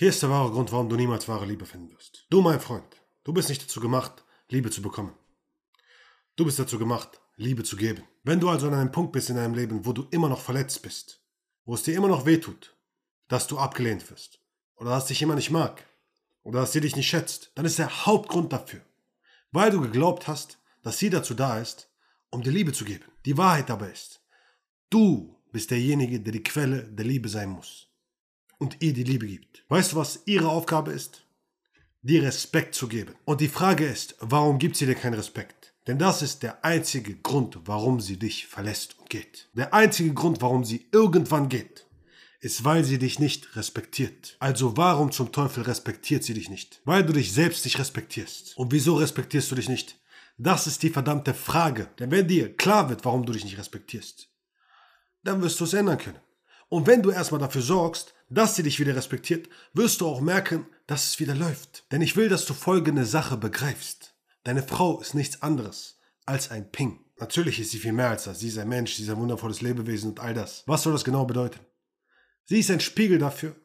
Hier 0.00 0.10
ist 0.10 0.22
der 0.22 0.30
wahre 0.30 0.52
Grund, 0.52 0.70
warum 0.70 0.88
du 0.88 0.94
niemals 0.94 1.26
wahre 1.26 1.44
Liebe 1.44 1.66
finden 1.66 1.90
wirst. 1.90 2.24
Du, 2.30 2.40
mein 2.40 2.60
Freund, 2.60 3.02
du 3.24 3.32
bist 3.32 3.48
nicht 3.48 3.64
dazu 3.64 3.80
gemacht, 3.80 4.24
Liebe 4.48 4.70
zu 4.70 4.80
bekommen. 4.80 5.12
Du 6.36 6.44
bist 6.44 6.60
dazu 6.60 6.78
gemacht, 6.78 7.20
Liebe 7.34 7.64
zu 7.64 7.76
geben. 7.76 8.04
Wenn 8.22 8.38
du 8.38 8.48
also 8.48 8.68
an 8.68 8.74
einem 8.74 8.92
Punkt 8.92 9.10
bist 9.10 9.28
in 9.28 9.34
deinem 9.34 9.54
Leben, 9.54 9.84
wo 9.84 9.92
du 9.92 10.06
immer 10.12 10.28
noch 10.28 10.40
verletzt 10.40 10.82
bist, 10.82 11.20
wo 11.64 11.74
es 11.74 11.82
dir 11.82 11.96
immer 11.96 12.06
noch 12.06 12.26
wehtut, 12.26 12.76
dass 13.26 13.48
du 13.48 13.58
abgelehnt 13.58 14.08
wirst, 14.08 14.40
oder 14.76 14.90
dass 14.90 15.06
dich 15.06 15.18
jemand 15.18 15.38
nicht 15.38 15.50
mag, 15.50 15.84
oder 16.44 16.60
dass 16.60 16.70
sie 16.70 16.80
dich 16.80 16.94
nicht 16.94 17.08
schätzt, 17.08 17.50
dann 17.56 17.66
ist 17.66 17.80
der 17.80 18.06
Hauptgrund 18.06 18.52
dafür, 18.52 18.82
weil 19.50 19.72
du 19.72 19.80
geglaubt 19.80 20.28
hast, 20.28 20.60
dass 20.84 20.98
sie 20.98 21.10
dazu 21.10 21.34
da 21.34 21.58
ist, 21.58 21.90
um 22.30 22.44
dir 22.44 22.52
Liebe 22.52 22.72
zu 22.72 22.84
geben. 22.84 23.06
Die 23.24 23.36
Wahrheit 23.36 23.68
dabei 23.68 23.90
ist, 23.90 24.20
du 24.90 25.34
bist 25.50 25.72
derjenige, 25.72 26.20
der 26.20 26.34
die 26.34 26.44
Quelle 26.44 26.84
der 26.84 27.04
Liebe 27.04 27.28
sein 27.28 27.48
muss 27.48 27.87
und 28.58 28.76
ihr 28.80 28.92
die 28.92 29.04
Liebe 29.04 29.26
gibt. 29.26 29.64
Weißt 29.68 29.92
du, 29.92 29.96
was 29.96 30.22
ihre 30.26 30.48
Aufgabe 30.48 30.92
ist? 30.92 31.24
Dir 32.02 32.22
Respekt 32.22 32.74
zu 32.74 32.88
geben. 32.88 33.14
Und 33.24 33.40
die 33.40 33.48
Frage 33.48 33.86
ist, 33.86 34.16
warum 34.20 34.58
gibt 34.58 34.76
sie 34.76 34.86
dir 34.86 34.94
keinen 34.94 35.14
Respekt? 35.14 35.74
Denn 35.86 35.98
das 35.98 36.22
ist 36.22 36.42
der 36.42 36.64
einzige 36.64 37.16
Grund, 37.16 37.60
warum 37.64 38.00
sie 38.00 38.18
dich 38.18 38.46
verlässt 38.46 38.98
und 38.98 39.08
geht. 39.08 39.48
Der 39.54 39.72
einzige 39.72 40.12
Grund, 40.12 40.42
warum 40.42 40.64
sie 40.64 40.86
irgendwann 40.92 41.48
geht, 41.48 41.86
ist, 42.40 42.64
weil 42.64 42.84
sie 42.84 42.98
dich 42.98 43.18
nicht 43.18 43.56
respektiert. 43.56 44.36
Also 44.38 44.76
warum 44.76 45.10
zum 45.10 45.32
Teufel 45.32 45.64
respektiert 45.64 46.24
sie 46.24 46.34
dich 46.34 46.50
nicht? 46.50 46.80
Weil 46.84 47.04
du 47.04 47.12
dich 47.12 47.32
selbst 47.32 47.64
nicht 47.64 47.78
respektierst. 47.78 48.56
Und 48.56 48.70
wieso 48.70 48.96
respektierst 48.96 49.50
du 49.50 49.54
dich 49.54 49.68
nicht? 49.68 49.96
Das 50.36 50.66
ist 50.66 50.82
die 50.82 50.90
verdammte 50.90 51.34
Frage. 51.34 51.88
Denn 51.98 52.10
wenn 52.10 52.28
dir 52.28 52.54
klar 52.54 52.88
wird, 52.88 53.04
warum 53.04 53.26
du 53.26 53.32
dich 53.32 53.44
nicht 53.44 53.58
respektierst, 53.58 54.28
dann 55.24 55.42
wirst 55.42 55.58
du 55.58 55.64
es 55.64 55.72
ändern 55.72 55.98
können. 55.98 56.20
Und 56.68 56.86
wenn 56.86 57.02
du 57.02 57.10
erstmal 57.10 57.40
dafür 57.40 57.62
sorgst, 57.62 58.14
dass 58.30 58.56
sie 58.56 58.62
dich 58.62 58.78
wieder 58.78 58.94
respektiert, 58.94 59.48
wirst 59.72 60.00
du 60.00 60.06
auch 60.06 60.20
merken, 60.20 60.66
dass 60.86 61.06
es 61.06 61.20
wieder 61.20 61.34
läuft. 61.34 61.90
Denn 61.92 62.02
ich 62.02 62.16
will, 62.16 62.28
dass 62.28 62.44
du 62.44 62.54
folgende 62.54 63.06
Sache 63.06 63.36
begreifst. 63.36 64.14
Deine 64.44 64.62
Frau 64.62 65.00
ist 65.00 65.14
nichts 65.14 65.42
anderes 65.42 65.98
als 66.26 66.50
ein 66.50 66.70
Ping. 66.70 67.00
Natürlich 67.18 67.58
ist 67.58 67.70
sie 67.70 67.78
viel 67.78 67.92
mehr 67.92 68.10
als 68.10 68.24
das. 68.24 68.40
Sie 68.40 68.48
ist 68.48 68.58
ein 68.58 68.68
Mensch, 68.68 68.94
sie 68.94 69.02
ist 69.02 69.08
ein 69.08 69.16
wundervolles 69.18 69.60
Lebewesen 69.60 70.10
und 70.10 70.20
all 70.20 70.34
das. 70.34 70.62
Was 70.66 70.82
soll 70.82 70.92
das 70.92 71.04
genau 71.04 71.24
bedeuten? 71.24 71.60
Sie 72.44 72.60
ist 72.60 72.70
ein 72.70 72.80
Spiegel 72.80 73.18
dafür, 73.18 73.56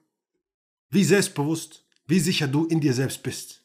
wie 0.90 1.04
selbstbewusst, 1.04 1.86
wie 2.08 2.20
sicher 2.20 2.48
du 2.48 2.66
in 2.66 2.82
dir 2.82 2.94
selbst 2.94 3.24
bist. 3.24 3.64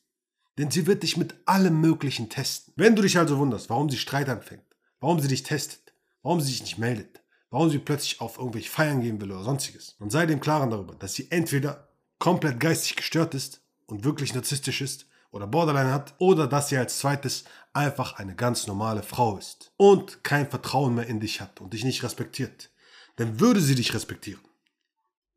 Denn 0.58 0.70
sie 0.70 0.86
wird 0.86 1.02
dich 1.02 1.16
mit 1.16 1.34
allem 1.46 1.80
Möglichen 1.80 2.28
testen. 2.28 2.74
Wenn 2.76 2.96
du 2.96 3.02
dich 3.02 3.18
also 3.18 3.38
wunderst, 3.38 3.70
warum 3.70 3.88
sie 3.88 3.96
Streit 3.96 4.28
anfängt, 4.28 4.64
warum 5.00 5.20
sie 5.20 5.28
dich 5.28 5.44
testet, 5.44 5.94
warum 6.22 6.40
sie 6.40 6.50
sich 6.50 6.62
nicht 6.62 6.78
meldet, 6.78 7.20
warum 7.50 7.70
sie 7.70 7.78
plötzlich 7.78 8.20
auf 8.20 8.38
irgendwelche 8.38 8.70
Feiern 8.70 9.00
gehen 9.00 9.20
will 9.20 9.32
oder 9.32 9.42
sonstiges. 9.42 9.96
Und 9.98 10.10
sei 10.10 10.26
dem 10.26 10.40
Klaren 10.40 10.70
darüber, 10.70 10.94
dass 10.94 11.14
sie 11.14 11.30
entweder 11.30 11.88
komplett 12.18 12.60
geistig 12.60 12.96
gestört 12.96 13.34
ist 13.34 13.62
und 13.86 14.04
wirklich 14.04 14.34
narzisstisch 14.34 14.80
ist 14.80 15.06
oder 15.30 15.46
Borderline 15.46 15.92
hat 15.92 16.14
oder 16.18 16.46
dass 16.46 16.68
sie 16.68 16.76
als 16.76 16.98
zweites 16.98 17.44
einfach 17.72 18.14
eine 18.18 18.34
ganz 18.34 18.66
normale 18.66 19.02
Frau 19.02 19.38
ist 19.38 19.72
und 19.76 20.24
kein 20.24 20.48
Vertrauen 20.48 20.94
mehr 20.94 21.06
in 21.06 21.20
dich 21.20 21.40
hat 21.40 21.60
und 21.60 21.72
dich 21.72 21.84
nicht 21.84 22.02
respektiert. 22.02 22.70
Denn 23.18 23.40
würde 23.40 23.60
sie 23.60 23.74
dich 23.74 23.94
respektieren, 23.94 24.42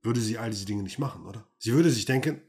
würde 0.02 0.22
sie 0.22 0.38
all 0.38 0.50
diese 0.50 0.66
Dinge 0.66 0.84
nicht 0.84 1.00
machen, 1.00 1.26
oder? 1.26 1.46
Sie 1.58 1.74
würde 1.74 1.90
sich 1.90 2.06
denken, 2.06 2.42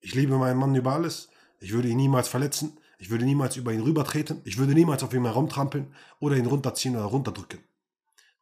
ich 0.00 0.14
liebe 0.14 0.36
meinen 0.38 0.58
Mann 0.58 0.74
über 0.74 0.92
alles, 0.92 1.28
ich 1.60 1.72
würde 1.72 1.88
ihn 1.88 1.96
niemals 1.96 2.28
verletzen, 2.28 2.78
ich 2.98 3.10
würde 3.10 3.24
niemals 3.24 3.56
über 3.56 3.72
ihn 3.72 3.80
rübertreten, 3.80 4.40
ich 4.44 4.58
würde 4.58 4.74
niemals 4.74 5.02
auf 5.02 5.12
ihn 5.12 5.24
herumtrampeln 5.24 5.94
oder 6.20 6.36
ihn 6.36 6.46
runterziehen 6.46 6.96
oder 6.96 7.06
runterdrücken 7.06 7.60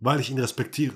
weil 0.01 0.21
ich 0.21 0.31
ihn 0.31 0.39
respektiere. 0.39 0.95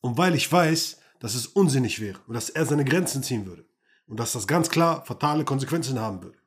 Und 0.00 0.18
weil 0.18 0.34
ich 0.34 0.50
weiß, 0.50 0.98
dass 1.20 1.34
es 1.34 1.46
unsinnig 1.46 2.00
wäre 2.00 2.20
und 2.26 2.34
dass 2.34 2.50
er 2.50 2.66
seine 2.66 2.84
Grenzen 2.84 3.22
ziehen 3.22 3.46
würde. 3.46 3.64
Und 4.06 4.20
dass 4.20 4.32
das 4.32 4.46
ganz 4.46 4.70
klar 4.70 5.04
fatale 5.04 5.44
Konsequenzen 5.44 5.98
haben 5.98 6.22
würde. 6.22 6.38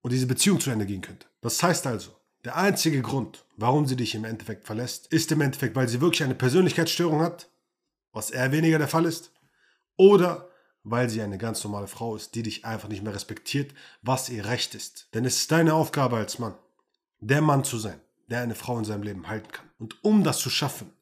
Und 0.00 0.12
diese 0.12 0.26
Beziehung 0.26 0.58
zu 0.60 0.70
Ende 0.70 0.86
gehen 0.86 1.02
könnte. 1.02 1.26
Das 1.40 1.62
heißt 1.62 1.86
also, 1.86 2.10
der 2.44 2.56
einzige 2.56 3.02
Grund, 3.02 3.44
warum 3.56 3.86
sie 3.86 3.96
dich 3.96 4.14
im 4.14 4.24
Endeffekt 4.24 4.64
verlässt, 4.64 5.06
ist 5.08 5.30
im 5.32 5.40
Endeffekt, 5.40 5.76
weil 5.76 5.88
sie 5.88 6.00
wirklich 6.00 6.24
eine 6.24 6.34
Persönlichkeitsstörung 6.34 7.20
hat, 7.20 7.48
was 8.12 8.30
eher 8.30 8.52
weniger 8.52 8.78
der 8.78 8.88
Fall 8.88 9.04
ist, 9.04 9.32
oder 9.96 10.48
weil 10.84 11.10
sie 11.10 11.20
eine 11.20 11.38
ganz 11.38 11.62
normale 11.64 11.88
Frau 11.88 12.16
ist, 12.16 12.34
die 12.34 12.42
dich 12.42 12.64
einfach 12.64 12.88
nicht 12.88 13.02
mehr 13.02 13.14
respektiert, 13.14 13.74
was 14.02 14.28
ihr 14.28 14.46
Recht 14.46 14.74
ist. 14.74 15.08
Denn 15.14 15.24
es 15.24 15.36
ist 15.36 15.52
deine 15.52 15.74
Aufgabe 15.74 16.16
als 16.16 16.38
Mann, 16.38 16.54
der 17.20 17.42
Mann 17.42 17.64
zu 17.64 17.78
sein, 17.78 18.00
der 18.28 18.40
eine 18.40 18.54
Frau 18.54 18.78
in 18.78 18.84
seinem 18.84 19.02
Leben 19.02 19.28
halten 19.28 19.50
kann. 19.50 19.70
Und 19.78 20.02
um 20.04 20.22
das 20.24 20.38
zu 20.38 20.50
schaffen, 20.50 20.92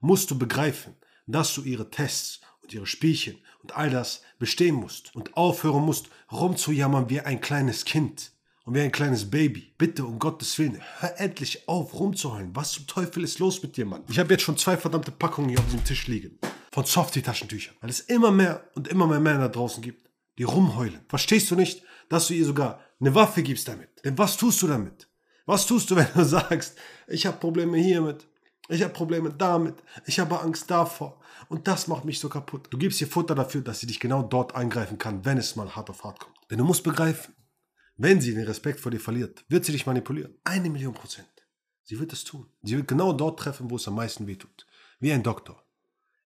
musst 0.00 0.30
du 0.30 0.38
begreifen, 0.38 0.96
dass 1.26 1.54
du 1.54 1.62
ihre 1.62 1.90
Tests 1.90 2.40
und 2.62 2.74
ihre 2.74 2.86
Spielchen 2.86 3.38
und 3.62 3.76
all 3.76 3.90
das 3.90 4.22
bestehen 4.38 4.74
musst 4.74 5.14
und 5.14 5.36
aufhören 5.36 5.84
musst, 5.84 6.08
rumzujammern 6.30 7.10
wie 7.10 7.20
ein 7.20 7.40
kleines 7.40 7.84
Kind 7.84 8.32
und 8.64 8.74
wie 8.74 8.80
ein 8.80 8.92
kleines 8.92 9.30
Baby. 9.30 9.74
Bitte, 9.78 10.04
um 10.04 10.18
Gottes 10.18 10.58
Willen, 10.58 10.80
hör 10.98 11.18
endlich 11.20 11.68
auf, 11.68 11.94
rumzuheulen. 11.94 12.54
Was 12.54 12.72
zum 12.72 12.86
Teufel 12.86 13.24
ist 13.24 13.38
los 13.38 13.62
mit 13.62 13.76
dir, 13.76 13.86
Mann? 13.86 14.04
Ich 14.08 14.18
habe 14.18 14.32
jetzt 14.32 14.42
schon 14.42 14.56
zwei 14.56 14.76
verdammte 14.76 15.10
Packungen 15.10 15.48
hier 15.48 15.58
auf 15.58 15.66
diesem 15.66 15.84
Tisch 15.84 16.06
liegen. 16.06 16.38
Von 16.72 16.84
Softie-Taschentüchern. 16.84 17.76
Weil 17.80 17.90
es 17.90 18.00
immer 18.00 18.30
mehr 18.30 18.68
und 18.74 18.88
immer 18.88 19.06
mehr 19.06 19.20
Männer 19.20 19.40
da 19.40 19.48
draußen 19.48 19.82
gibt, 19.82 20.08
die 20.38 20.44
rumheulen. 20.44 21.00
Verstehst 21.08 21.50
du 21.50 21.56
nicht, 21.56 21.82
dass 22.08 22.28
du 22.28 22.34
ihr 22.34 22.46
sogar 22.46 22.80
eine 23.00 23.14
Waffe 23.14 23.42
gibst 23.42 23.68
damit? 23.68 24.04
Denn 24.04 24.16
was 24.16 24.36
tust 24.36 24.62
du 24.62 24.66
damit? 24.66 25.08
Was 25.46 25.66
tust 25.66 25.90
du, 25.90 25.96
wenn 25.96 26.12
du 26.14 26.24
sagst, 26.24 26.76
ich 27.06 27.26
habe 27.26 27.38
Probleme 27.38 27.78
hiermit, 27.78 28.26
ich 28.68 28.82
habe 28.82 28.92
Probleme 28.92 29.32
damit, 29.32 29.74
ich 30.06 30.20
habe 30.20 30.40
Angst 30.40 30.70
davor 30.70 31.20
und 31.48 31.66
das 31.66 31.88
macht 31.88 32.04
mich 32.04 32.20
so 32.20 32.28
kaputt. 32.28 32.68
Du 32.70 32.78
gibst 32.78 33.00
ihr 33.00 33.08
Futter 33.08 33.34
dafür, 33.34 33.60
dass 33.62 33.80
sie 33.80 33.86
dich 33.86 34.00
genau 34.00 34.22
dort 34.22 34.54
eingreifen 34.54 34.98
kann, 34.98 35.24
wenn 35.24 35.38
es 35.38 35.56
mal 35.56 35.74
hart 35.74 35.90
auf 35.90 36.04
hart 36.04 36.20
kommt. 36.20 36.36
Denn 36.50 36.58
du 36.58 36.64
musst 36.64 36.84
begreifen, 36.84 37.34
wenn 37.96 38.20
sie 38.20 38.34
den 38.34 38.46
Respekt 38.46 38.80
vor 38.80 38.90
dir 38.90 39.00
verliert, 39.00 39.44
wird 39.48 39.64
sie 39.64 39.72
dich 39.72 39.86
manipulieren. 39.86 40.34
Eine 40.44 40.70
Million 40.70 40.94
Prozent. 40.94 41.28
Sie 41.84 41.98
wird 41.98 42.12
es 42.12 42.24
tun. 42.24 42.46
Sie 42.62 42.76
wird 42.76 42.88
genau 42.88 43.12
dort 43.12 43.38
treffen, 43.38 43.70
wo 43.70 43.76
es 43.76 43.88
am 43.88 43.96
meisten 43.96 44.26
wehtut. 44.26 44.66
Wie 45.00 45.12
ein 45.12 45.22
Doktor. 45.22 45.62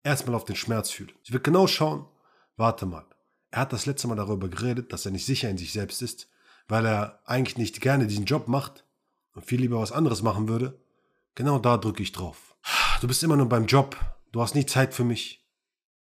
Erstmal 0.02 0.34
auf 0.34 0.44
den 0.44 0.56
Schmerz 0.56 0.91
fühlen. 0.91 1.12
Sie 1.22 1.32
wird 1.32 1.44
genau 1.44 1.66
schauen, 1.66 2.06
warte 2.56 2.84
mal. 2.84 3.06
Er 3.50 3.60
hat 3.60 3.72
das 3.72 3.86
letzte 3.86 4.08
Mal 4.08 4.16
darüber 4.16 4.48
geredet, 4.48 4.92
dass 4.92 5.06
er 5.06 5.12
nicht 5.12 5.25
sicher 5.25 5.48
in 5.48 5.56
sich 5.56 5.72
selbst 5.72 6.02
ist, 6.02 6.28
weil 6.69 6.84
er 6.84 7.22
eigentlich 7.25 7.56
nicht 7.56 7.81
gerne 7.81 8.06
diesen 8.06 8.25
Job 8.25 8.48
macht 8.48 8.84
und 9.34 9.45
viel 9.45 9.61
lieber 9.61 9.81
was 9.81 9.93
anderes 9.93 10.22
machen 10.22 10.49
würde, 10.49 10.81
genau 11.34 11.59
da 11.59 11.77
drücke 11.77 12.03
ich 12.03 12.12
drauf. 12.12 12.56
Du 13.00 13.06
bist 13.06 13.22
immer 13.22 13.37
nur 13.37 13.49
beim 13.49 13.67
Job, 13.67 13.97
du 14.33 14.41
hast 14.41 14.55
nie 14.55 14.67
Zeit 14.67 14.95
für 14.95 15.05
mich, 15.05 15.47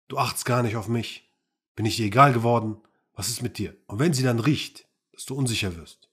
du 0.08 0.18
achtest 0.18 0.44
gar 0.44 0.62
nicht 0.62 0.76
auf 0.76 0.88
mich, 0.88 1.30
bin 1.76 1.86
ich 1.86 1.96
dir 1.96 2.06
egal 2.06 2.32
geworden, 2.32 2.80
was 3.14 3.28
ist 3.28 3.42
mit 3.42 3.58
dir? 3.58 3.76
Und 3.86 3.98
wenn 3.98 4.14
sie 4.14 4.22
dann 4.22 4.40
riecht, 4.40 4.88
dass 5.12 5.26
du 5.26 5.34
unsicher 5.34 5.76
wirst, 5.76 6.08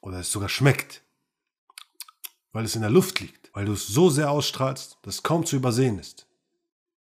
oder 0.00 0.18
es 0.18 0.32
sogar 0.32 0.48
schmeckt, 0.48 1.02
weil 2.52 2.64
es 2.64 2.74
in 2.74 2.82
der 2.82 2.90
Luft 2.90 3.20
liegt, 3.20 3.54
weil 3.54 3.66
du 3.66 3.72
es 3.72 3.86
so 3.86 4.10
sehr 4.10 4.30
ausstrahlst, 4.30 4.98
dass 5.02 5.16
es 5.16 5.22
kaum 5.22 5.46
zu 5.46 5.56
übersehen 5.56 5.98
ist, 5.98 6.26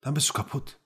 dann 0.00 0.14
bist 0.14 0.28
du 0.28 0.32
kaputt. 0.32 0.78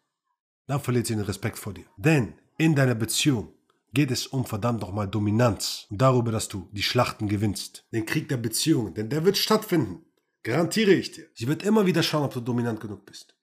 Dann 0.66 0.80
verliert 0.80 1.06
sie 1.06 1.14
den 1.14 1.24
Respekt 1.24 1.58
vor 1.58 1.72
dir. 1.72 1.86
Denn 1.96 2.34
in 2.58 2.74
deiner 2.74 2.94
Beziehung 2.94 3.53
geht 3.94 4.10
es 4.10 4.26
um 4.26 4.44
verdammt 4.44 4.80
nochmal 4.80 5.08
Dominanz 5.08 5.86
und 5.88 6.02
darüber, 6.02 6.32
dass 6.32 6.48
du 6.48 6.68
die 6.72 6.82
Schlachten 6.82 7.28
gewinnst. 7.28 7.86
Den 7.92 8.04
Krieg 8.04 8.28
der 8.28 8.36
Beziehungen, 8.36 8.92
denn 8.92 9.08
der 9.08 9.24
wird 9.24 9.38
stattfinden. 9.38 10.04
Garantiere 10.42 10.92
ich 10.92 11.12
dir. 11.12 11.26
Sie 11.34 11.46
wird 11.46 11.62
immer 11.62 11.86
wieder 11.86 12.02
schauen, 12.02 12.24
ob 12.24 12.34
du 12.34 12.40
dominant 12.40 12.80
genug 12.80 13.06
bist. 13.06 13.34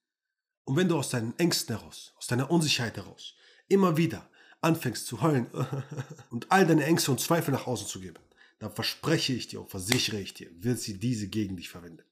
Und 0.66 0.76
wenn 0.76 0.88
du 0.88 0.98
aus 0.98 1.10
deinen 1.10 1.34
Ängsten 1.40 1.76
heraus, 1.76 2.14
aus 2.18 2.28
deiner 2.28 2.52
Unsicherheit 2.52 2.98
heraus, 2.98 3.34
immer 3.68 3.98
wieder 3.98 4.30
anfängst 4.60 5.08
zu 5.08 5.22
heulen 5.22 5.48
und 6.30 6.52
all 6.52 6.68
deine 6.68 6.86
Ängste 6.86 7.12
und 7.12 7.20
Zweifel 7.20 7.52
nach 7.52 7.66
außen 7.66 7.88
zu 7.88 8.00
geben, 8.00 8.20
dann 8.60 8.72
verspreche 8.72 9.34
ich 9.34 9.48
dir 9.48 9.62
und 9.62 9.72
versichere 9.72 10.20
ich 10.20 10.36
dir, 10.36 10.52
wird 10.54 10.80
sie 10.80 11.00
diese 11.00 11.28
gegen 11.30 11.56
dich 11.56 11.70
verwenden. 11.70 12.04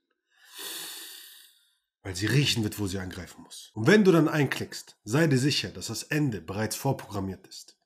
Weil 2.01 2.15
sie 2.15 2.25
riechen 2.25 2.63
wird, 2.63 2.79
wo 2.79 2.87
sie 2.87 2.97
angreifen 2.97 3.43
muss. 3.43 3.69
Und 3.73 3.85
wenn 3.85 4.03
du 4.03 4.11
dann 4.11 4.29
einklickst, 4.29 4.97
sei 5.03 5.27
dir 5.27 5.37
sicher, 5.37 5.69
dass 5.69 5.87
das 5.87 6.03
Ende 6.03 6.41
bereits 6.41 6.75
vorprogrammiert 6.75 7.45
ist 7.45 7.78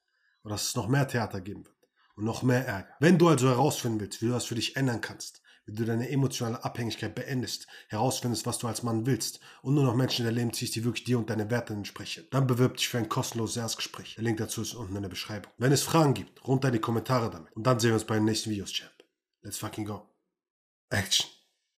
und 0.44 0.52
dass 0.52 0.68
es 0.68 0.76
noch 0.76 0.88
mehr 0.88 1.08
Theater 1.08 1.42
geben 1.42 1.66
wird 1.66 1.76
und 2.16 2.26
noch 2.26 2.44
mehr 2.44 2.68
Ärger. 2.68 2.96
Wenn 3.00 3.18
du 3.18 3.28
also 3.28 3.50
herausfinden 3.50 4.00
willst, 4.00 4.22
wie 4.22 4.28
du 4.28 4.34
das 4.34 4.46
für 4.46 4.56
dich 4.56 4.76
ändern 4.76 5.02
kannst, 5.02 5.42
wie 5.66 5.74
du 5.74 5.86
deine 5.86 6.10
emotionale 6.10 6.64
Abhängigkeit 6.64 7.16
beendest, 7.16 7.68
herausfindest, 7.88 8.46
was 8.46 8.60
du 8.60 8.68
als 8.68 8.84
Mann 8.84 9.06
willst 9.06 9.40
und 9.62 9.76
nur 9.76 9.86
noch 9.86 9.96
Menschen 9.96 10.24
in 10.24 10.26
dein 10.28 10.36
Leben 10.36 10.54
ziehst, 10.54 10.76
die 10.76 10.84
wirklich 10.84 11.06
dir 11.06 11.18
und 11.18 11.30
deine 11.30 11.50
Werte 11.50 11.74
entsprechen, 11.74 12.28
dann 12.32 12.48
bewirb 12.48 12.78
dich 12.78 12.90
für 12.90 12.98
ein 12.98 13.10
kostenloses 13.10 13.58
Erstgespräch. 13.58 14.16
Der 14.16 14.24
Link 14.24 14.38
dazu 14.38 14.62
ist 14.62 14.74
unten 14.74 14.96
in 14.96 15.02
der 15.02 15.10
Beschreibung. 15.10 15.52
Wenn 15.58 15.72
es 15.72 15.84
Fragen 15.84 16.14
gibt, 16.14 16.46
runter 16.46 16.68
in 16.68 16.74
die 16.74 16.80
Kommentare 16.80 17.30
damit. 17.30 17.54
Und 17.56 17.66
dann 17.66 17.80
sehen 17.80 17.92
wir 17.92 17.96
uns 17.96 18.06
bei 18.06 18.16
den 18.16 18.26
nächsten 18.26 18.50
Videos, 18.50 18.74
Champ. 18.74 18.92
Let's 19.42 19.58
fucking 19.58 19.86
go. 19.86 20.10
Action. 20.90 21.28